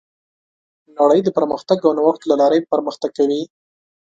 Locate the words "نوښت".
1.97-2.21